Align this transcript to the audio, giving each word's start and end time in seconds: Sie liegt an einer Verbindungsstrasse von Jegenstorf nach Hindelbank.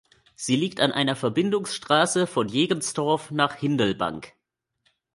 Sie 0.35 0.55
liegt 0.55 0.79
an 0.79 0.91
einer 0.91 1.15
Verbindungsstrasse 1.15 2.25
von 2.25 2.47
Jegenstorf 2.47 3.29
nach 3.29 3.53
Hindelbank. 3.57 4.33